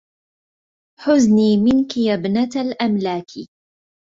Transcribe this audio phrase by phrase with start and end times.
[0.99, 3.29] حزني منك يا ابنة الأملاك